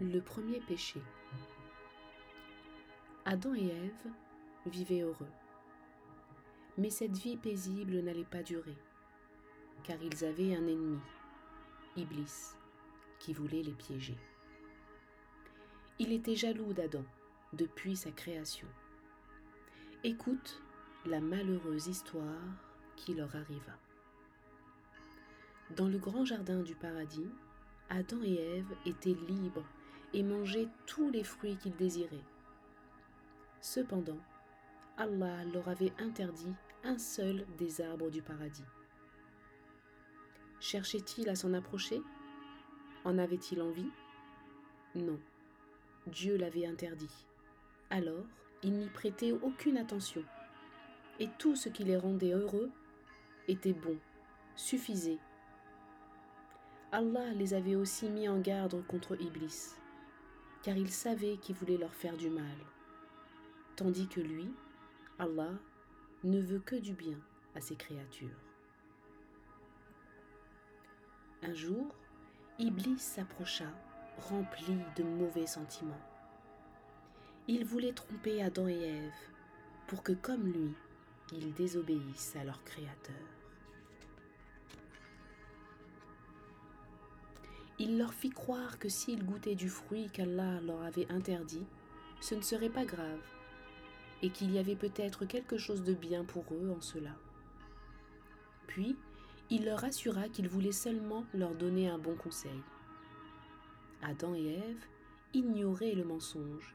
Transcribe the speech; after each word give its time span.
Le 0.00 0.20
premier 0.20 0.60
péché. 0.60 1.02
Adam 3.24 3.52
et 3.54 3.66
Ève 3.66 4.12
vivaient 4.66 5.00
heureux. 5.00 5.26
Mais 6.76 6.88
cette 6.88 7.18
vie 7.18 7.36
paisible 7.36 8.00
n'allait 8.02 8.22
pas 8.22 8.44
durer, 8.44 8.76
car 9.82 10.00
ils 10.00 10.24
avaient 10.24 10.54
un 10.54 10.68
ennemi, 10.68 11.00
Iblis, 11.96 12.54
qui 13.18 13.32
voulait 13.32 13.62
les 13.62 13.72
piéger. 13.72 14.16
Il 15.98 16.12
était 16.12 16.36
jaloux 16.36 16.72
d'Adam 16.72 17.04
depuis 17.52 17.96
sa 17.96 18.12
création. 18.12 18.68
Écoute 20.04 20.62
la 21.06 21.20
malheureuse 21.20 21.88
histoire 21.88 22.44
qui 22.94 23.14
leur 23.14 23.34
arriva. 23.34 23.72
Dans 25.74 25.88
le 25.88 25.98
grand 25.98 26.24
jardin 26.24 26.62
du 26.62 26.76
paradis, 26.76 27.28
Adam 27.90 28.22
et 28.22 28.34
Ève 28.34 28.76
étaient 28.86 29.16
libres 29.28 29.66
et 30.14 30.22
mangeaient 30.22 30.68
tous 30.86 31.10
les 31.10 31.24
fruits 31.24 31.56
qu'ils 31.56 31.76
désiraient. 31.76 32.24
Cependant, 33.60 34.18
Allah 34.96 35.44
leur 35.52 35.68
avait 35.68 35.92
interdit 35.98 36.54
un 36.84 36.98
seul 36.98 37.44
des 37.56 37.80
arbres 37.80 38.10
du 38.10 38.22
paradis. 38.22 38.64
Cherchait-il 40.60 41.28
à 41.28 41.34
s'en 41.34 41.54
approcher? 41.54 42.00
En 43.04 43.18
avait-il 43.18 43.62
envie? 43.62 43.90
Non, 44.94 45.18
Dieu 46.06 46.36
l'avait 46.36 46.66
interdit. 46.66 47.26
Alors, 47.90 48.24
ils 48.62 48.72
n'y 48.72 48.88
prêtaient 48.88 49.32
aucune 49.32 49.76
attention. 49.76 50.24
Et 51.20 51.28
tout 51.38 51.56
ce 51.56 51.68
qui 51.68 51.84
les 51.84 51.96
rendait 51.96 52.32
heureux 52.32 52.70
était 53.46 53.72
bon, 53.72 53.96
suffisait. 54.56 55.18
Allah 56.90 57.32
les 57.34 57.54
avait 57.54 57.76
aussi 57.76 58.08
mis 58.08 58.28
en 58.28 58.40
garde 58.40 58.84
contre 58.86 59.20
Iblis, 59.20 59.74
car 60.62 60.76
il 60.76 60.90
savait 60.90 61.36
qu'il 61.36 61.54
voulait 61.54 61.76
leur 61.76 61.94
faire 61.94 62.16
du 62.16 62.30
mal, 62.30 62.56
tandis 63.76 64.08
que 64.08 64.20
lui, 64.20 64.50
Allah, 65.18 65.52
ne 66.24 66.40
veut 66.40 66.60
que 66.60 66.76
du 66.76 66.92
bien 66.92 67.18
à 67.54 67.60
ses 67.60 67.76
créatures. 67.76 68.36
Un 71.42 71.54
jour, 71.54 71.94
Iblis 72.58 72.98
s'approcha, 72.98 73.70
rempli 74.28 74.76
de 74.96 75.04
mauvais 75.04 75.46
sentiments. 75.46 76.00
Il 77.46 77.64
voulait 77.64 77.92
tromper 77.92 78.42
Adam 78.42 78.66
et 78.66 78.80
Ève 78.80 79.12
pour 79.86 80.02
que, 80.02 80.12
comme 80.12 80.52
lui, 80.52 80.74
ils 81.32 81.54
désobéissent 81.54 82.36
à 82.36 82.44
leur 82.44 82.62
Créateur. 82.64 83.37
Il 87.78 87.98
leur 87.98 88.12
fit 88.12 88.30
croire 88.30 88.78
que 88.78 88.88
s'ils 88.88 89.24
goûtaient 89.24 89.54
du 89.54 89.68
fruit 89.68 90.10
qu'Allah 90.10 90.60
leur 90.60 90.82
avait 90.82 91.10
interdit, 91.10 91.66
ce 92.20 92.34
ne 92.34 92.40
serait 92.40 92.70
pas 92.70 92.84
grave, 92.84 93.22
et 94.22 94.30
qu'il 94.30 94.50
y 94.50 94.58
avait 94.58 94.74
peut-être 94.74 95.24
quelque 95.24 95.58
chose 95.58 95.84
de 95.84 95.94
bien 95.94 96.24
pour 96.24 96.44
eux 96.52 96.74
en 96.76 96.80
cela. 96.80 97.14
Puis, 98.66 98.96
il 99.50 99.64
leur 99.64 99.84
assura 99.84 100.28
qu'il 100.28 100.48
voulait 100.48 100.72
seulement 100.72 101.24
leur 101.32 101.54
donner 101.54 101.88
un 101.88 101.98
bon 101.98 102.16
conseil. 102.16 102.60
Adam 104.02 104.34
et 104.34 104.46
Ève 104.46 104.84
ignoraient 105.32 105.94
le 105.94 106.04
mensonge 106.04 106.74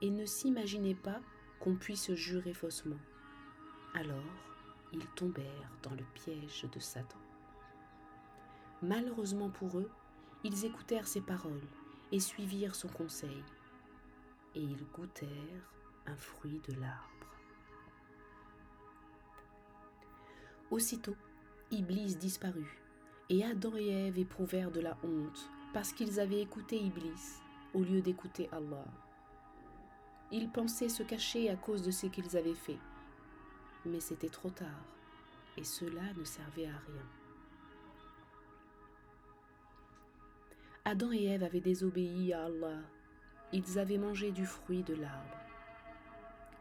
et 0.00 0.10
ne 0.10 0.24
s'imaginaient 0.24 0.94
pas 0.94 1.20
qu'on 1.60 1.74
puisse 1.74 2.12
jurer 2.14 2.54
faussement. 2.54 2.98
Alors, 3.94 4.16
ils 4.92 5.06
tombèrent 5.14 5.72
dans 5.82 5.94
le 5.94 6.04
piège 6.14 6.66
de 6.72 6.80
Satan. 6.80 7.18
Malheureusement 8.82 9.50
pour 9.50 9.78
eux, 9.78 9.90
ils 10.44 10.64
écoutèrent 10.64 11.08
ses 11.08 11.20
paroles 11.20 11.66
et 12.12 12.20
suivirent 12.20 12.74
son 12.74 12.88
conseil, 12.88 13.42
et 14.54 14.60
ils 14.60 14.86
goûtèrent 14.92 15.72
un 16.06 16.16
fruit 16.16 16.60
de 16.68 16.74
l'arbre. 16.74 17.04
Aussitôt, 20.70 21.16
Iblis 21.70 22.16
disparut, 22.16 22.80
et 23.30 23.44
Adam 23.44 23.76
et 23.76 23.88
Ève 24.08 24.18
éprouvèrent 24.18 24.70
de 24.70 24.80
la 24.80 24.96
honte 25.02 25.50
parce 25.74 25.92
qu'ils 25.92 26.18
avaient 26.18 26.40
écouté 26.40 26.78
Iblis 26.78 27.40
au 27.74 27.82
lieu 27.82 28.00
d'écouter 28.00 28.48
Allah. 28.52 28.86
Ils 30.30 30.50
pensaient 30.50 30.88
se 30.88 31.02
cacher 31.02 31.50
à 31.50 31.56
cause 31.56 31.82
de 31.82 31.90
ce 31.90 32.06
qu'ils 32.06 32.36
avaient 32.36 32.54
fait, 32.54 32.78
mais 33.84 34.00
c'était 34.00 34.28
trop 34.28 34.50
tard, 34.50 34.84
et 35.56 35.64
cela 35.64 36.12
ne 36.16 36.24
servait 36.24 36.66
à 36.66 36.76
rien. 36.86 37.17
Adam 40.88 41.12
et 41.12 41.24
Ève 41.24 41.44
avaient 41.44 41.60
désobéi 41.60 42.32
à 42.32 42.46
Allah. 42.46 42.80
Ils 43.52 43.78
avaient 43.78 43.98
mangé 43.98 44.30
du 44.30 44.46
fruit 44.46 44.82
de 44.84 44.94
l'arbre. 44.94 45.36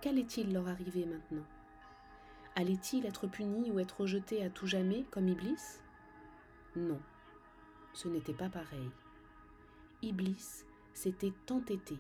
Qu'allait-il 0.02 0.52
leur 0.52 0.68
arriver 0.68 1.06
maintenant? 1.06 1.46
Allait-il 2.58 3.06
être 3.06 3.28
puni 3.28 3.72
ou 3.72 3.80
être 3.80 4.02
rejeté 4.02 4.44
à 4.44 4.50
tout 4.50 4.68
jamais 4.68 5.06
comme 5.12 5.30
Iblis? 5.30 5.80
Non, 6.76 7.00
ce 7.94 8.10
n'était 8.10 8.34
pas 8.34 8.50
pareil. 8.50 8.90
Iblis 10.02 10.66
s'était 10.94 11.34
entêté, 11.50 11.98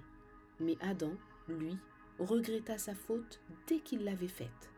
mais 0.59 0.75
Adam, 0.81 1.13
lui, 1.47 1.77
regretta 2.19 2.77
sa 2.77 2.93
faute 2.93 3.39
dès 3.67 3.79
qu'il 3.79 4.03
l'avait 4.03 4.27
faite. 4.27 4.69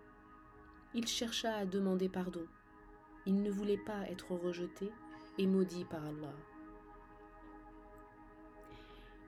Il 0.94 1.08
chercha 1.08 1.56
à 1.56 1.66
demander 1.66 2.10
pardon. 2.10 2.46
Il 3.26 3.42
ne 3.42 3.50
voulait 3.50 3.84
pas 3.88 4.08
être 4.08 4.36
rejeté 4.36 4.92
et 5.40 5.48
maudit 5.48 5.86
par 5.86 6.06
Allah. 6.06 6.36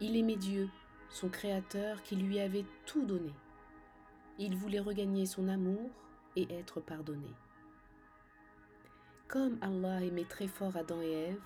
Il 0.04 0.18
aimait 0.18 0.36
Dieu, 0.36 0.68
son 1.10 1.30
Créateur 1.30 2.02
qui 2.02 2.16
lui 2.16 2.40
avait 2.40 2.66
tout 2.88 3.06
donné. 3.06 3.32
Il 4.40 4.56
voulait 4.56 4.80
regagner 4.80 5.28
son 5.28 5.48
amour 5.48 5.92
et 6.36 6.52
être 6.52 6.82
pardonné. 6.82 7.30
Comme 9.28 9.60
Allah 9.62 10.04
aimait 10.04 10.26
très 10.26 10.48
fort 10.48 10.76
Adam 10.76 11.00
et 11.04 11.12
Ève, 11.12 11.42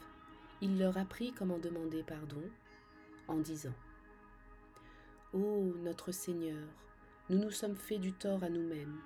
il 0.61 0.79
leur 0.79 0.97
apprit 0.97 1.33
comment 1.33 1.59
demander 1.59 2.01
pardon 2.01 2.41
en 3.27 3.39
disant 3.39 3.73
Ô 5.33 5.73
notre 5.83 6.13
Seigneur, 6.13 6.65
nous 7.29 7.39
nous 7.39 7.51
sommes 7.51 7.75
fait 7.75 7.97
du 7.97 8.13
tort 8.13 8.41
à 8.41 8.49
nous-mêmes, 8.49 9.01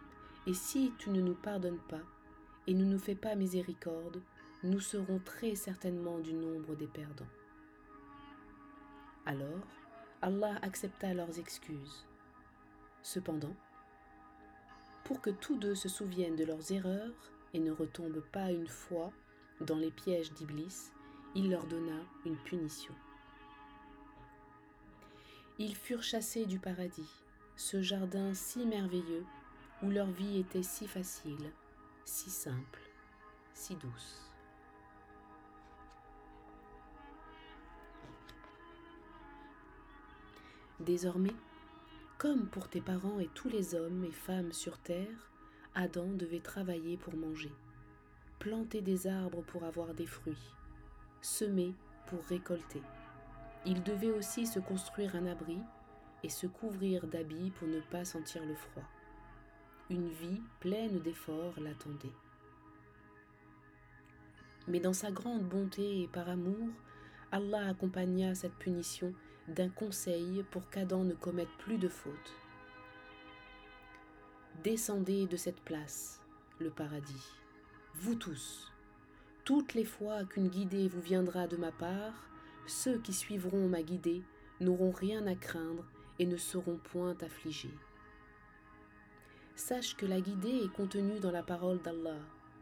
et 0.46 0.54
si 0.54 0.94
tu 1.00 1.10
ne 1.10 1.22
nous 1.22 1.34
pardonnes 1.34 1.82
pas 1.90 2.04
et 2.68 2.76
ne 2.76 2.86
nous 2.86 3.00
fais 3.00 3.16
pas 3.16 3.34
miséricorde, 3.34 4.22
nous 4.64 4.80
serons 4.80 5.20
très 5.26 5.56
certainement 5.56 6.20
du 6.20 6.34
nombre 6.34 6.76
des 6.76 6.88
perdants. 6.88 7.26
Alors, 9.30 9.62
Allah 10.24 10.56
accepta 10.64 11.14
leurs 11.14 11.38
excuses. 11.38 12.04
Cependant, 13.04 13.56
pour 15.04 15.22
que 15.22 15.30
tous 15.30 15.56
deux 15.56 15.76
se 15.76 15.88
souviennent 15.88 16.36
de 16.36 16.46
leurs 16.46 16.72
erreurs 16.72 17.14
et 17.54 17.60
ne 17.60 17.70
retombent 17.70 18.26
pas 18.32 18.52
une 18.52 18.68
fois 18.68 19.12
dans 19.62 19.78
les 19.78 19.92
pièges 19.92 20.34
d'Iblis, 20.34 20.90
il 21.36 21.52
leur 21.52 21.68
donna 21.68 22.02
une 22.26 22.38
punition. 22.38 22.96
Ils 25.60 25.76
furent 25.76 26.02
chassés 26.02 26.48
du 26.48 26.58
paradis, 26.58 27.12
ce 27.56 27.84
jardin 27.84 28.34
si 28.34 28.66
merveilleux 28.66 29.26
où 29.84 29.92
leur 29.92 30.10
vie 30.10 30.40
était 30.40 30.64
si 30.64 30.88
facile, 30.88 31.52
si 32.04 32.32
simple, 32.32 32.82
si 33.54 33.76
douce. 33.76 34.29
Désormais, 40.80 41.36
comme 42.18 42.48
pour 42.48 42.70
tes 42.70 42.82
parents 42.82 43.20
et 43.20 43.30
tous 43.34 43.50
les 43.50 43.76
hommes 43.76 44.04
et 44.06 44.12
femmes 44.12 44.54
sur 44.54 44.78
terre, 44.78 45.30
Adam 45.76 46.08
devait 46.08 46.40
travailler 46.40 46.98
pour 46.98 47.16
manger, 47.16 47.52
planter 48.40 48.82
des 48.82 49.08
arbres 49.08 49.44
pour 49.44 49.64
avoir 49.64 49.94
des 49.94 50.06
fruits, 50.06 50.54
semer 51.22 51.74
pour 52.08 52.24
récolter. 52.26 52.82
Il 53.66 53.84
devait 53.84 54.12
aussi 54.12 54.48
se 54.48 54.60
construire 54.60 55.16
un 55.16 55.26
abri 55.26 55.58
et 56.24 56.30
se 56.30 56.48
couvrir 56.48 57.08
d'habits 57.08 57.52
pour 57.52 57.68
ne 57.68 57.82
pas 57.82 58.06
sentir 58.06 58.46
le 58.46 58.56
froid. 58.56 58.88
Une 59.90 60.10
vie 60.10 60.42
pleine 60.60 61.00
d'efforts 61.00 61.60
l'attendait. 61.60 62.14
Mais 64.68 64.80
dans 64.80 64.94
sa 64.94 65.12
grande 65.12 65.44
bonté 65.44 66.02
et 66.02 66.08
par 66.08 66.30
amour, 66.30 66.70
Allah 67.32 67.70
accompagna 67.70 68.36
cette 68.36 68.56
punition 68.56 69.14
d'un 69.50 69.70
conseil 69.70 70.44
pour 70.52 70.70
qu'Adam 70.70 71.04
ne 71.04 71.14
commette 71.14 71.52
plus 71.60 71.78
de 71.78 71.90
fautes. 71.90 72.34
Descendez 74.64 75.26
de 75.26 75.38
cette 75.38 75.62
place, 75.62 76.22
le 76.60 76.70
paradis, 76.70 77.34
vous 77.96 78.16
tous. 78.16 78.72
Toutes 79.46 79.74
les 79.74 79.86
fois 79.86 80.26
qu'une 80.26 80.50
guidée 80.50 80.88
vous 80.88 81.02
viendra 81.02 81.48
de 81.48 81.58
ma 81.58 81.72
part, 81.72 82.30
ceux 82.68 83.00
qui 83.00 83.14
suivront 83.14 83.68
ma 83.68 83.82
guidée 83.82 84.22
n'auront 84.60 84.92
rien 84.92 85.26
à 85.28 85.36
craindre 85.36 85.86
et 86.20 86.26
ne 86.26 86.38
seront 86.38 86.78
point 86.78 87.16
affligés. 87.22 87.74
Sache 89.56 89.96
que 89.96 90.06
la 90.06 90.22
guidée 90.22 90.64
est 90.64 90.74
contenue 90.74 91.20
dans 91.20 91.32
la 91.32 91.44
parole 91.44 91.82
d'Allah 91.82 92.20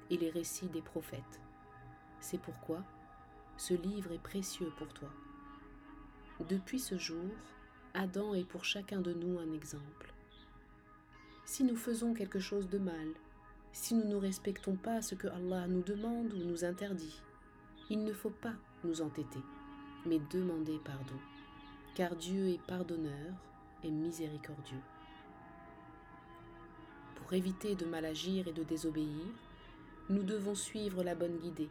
et 0.10 0.18
les 0.18 0.30
récits 0.30 0.70
des 0.70 0.82
prophètes. 0.82 1.42
C'est 2.20 2.40
pourquoi 2.40 2.84
ce 3.58 3.74
livre 3.74 4.12
est 4.12 4.22
précieux 4.22 4.72
pour 4.78 4.88
toi. 4.94 5.10
Depuis 6.46 6.80
ce 6.80 6.98
jour, 7.00 7.32
Adam 7.96 8.36
est 8.36 8.44
pour 8.44 8.64
chacun 8.64 9.02
de 9.02 9.12
nous 9.12 9.40
un 9.40 9.52
exemple. 9.54 10.14
Si 11.46 11.64
nous 11.64 11.76
faisons 11.76 12.14
quelque 12.14 12.40
chose 12.40 12.70
de 12.70 12.78
mal, 12.78 13.08
si 13.74 13.96
nous 13.96 14.08
ne 14.08 14.16
respectons 14.16 14.76
pas 14.76 15.02
ce 15.02 15.16
que 15.16 15.28
Allah 15.28 15.68
nous 15.68 15.82
demande 15.82 16.32
ou 16.34 16.38
nous 16.38 16.64
interdit, 16.64 17.22
il 17.90 18.04
ne 18.04 18.14
faut 18.14 18.30
pas 18.30 18.54
nous 18.84 19.02
entêter, 19.02 19.40
mais 20.06 20.20
demander 20.30 20.80
pardon, 20.86 21.18
car 21.96 22.16
Dieu 22.16 22.50
est 22.50 22.62
pardonneur 22.68 23.34
et 23.84 23.90
miséricordieux. 23.90 24.82
Pour 27.16 27.34
éviter 27.34 27.74
de 27.74 27.86
mal 27.86 28.06
agir 28.06 28.48
et 28.48 28.54
de 28.54 28.64
désobéir, 28.64 29.26
nous 30.10 30.24
devons 30.24 30.56
suivre 30.56 31.04
la 31.04 31.16
bonne 31.16 31.38
guidée, 31.40 31.70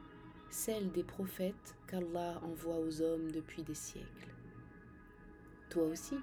celle 0.51 0.91
des 0.91 1.05
prophètes 1.05 1.77
qu'Allah 1.87 2.41
envoie 2.43 2.79
aux 2.79 3.01
hommes 3.01 3.31
depuis 3.31 3.63
des 3.63 3.75
siècles. 3.75 4.36
Toi 5.71 5.85
aussi, 5.85 6.17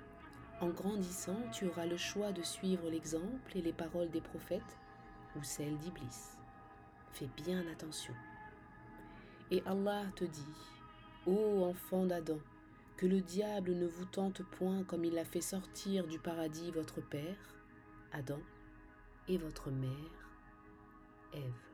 en 0.61 0.69
grandissant, 0.69 1.37
tu 1.51 1.67
auras 1.67 1.85
le 1.85 1.97
choix 1.97 2.31
de 2.31 2.41
suivre 2.41 2.89
l'exemple 2.89 3.55
et 3.55 3.61
les 3.61 3.73
paroles 3.73 4.09
des 4.09 4.21
prophètes 4.21 4.77
ou 5.35 5.43
celles 5.43 5.77
d'Iblis. 5.77 6.37
Fais 7.11 7.29
bien 7.43 7.65
attention. 7.71 8.13
Et 9.51 9.61
Allah 9.65 10.05
te 10.15 10.23
dit, 10.23 10.55
Ô 11.25 11.63
enfant 11.65 12.05
d'Adam, 12.05 12.39
que 12.97 13.05
le 13.05 13.21
diable 13.21 13.73
ne 13.73 13.87
vous 13.87 14.05
tente 14.05 14.43
point 14.43 14.83
comme 14.83 15.05
il 15.05 15.17
a 15.17 15.25
fait 15.25 15.41
sortir 15.41 16.07
du 16.07 16.19
paradis 16.19 16.71
votre 16.71 17.01
père, 17.01 17.37
Adam, 18.11 18.39
et 19.27 19.37
votre 19.37 19.71
mère, 19.71 20.29
Ève. 21.33 21.72